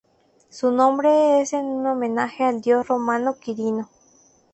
[0.49, 3.87] Su nombre es un homenaje al dios romano Quirino.